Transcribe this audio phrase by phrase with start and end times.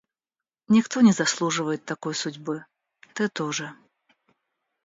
[0.67, 2.65] Никто не заслуживает такой судьбы.
[3.13, 3.71] Ты тоже.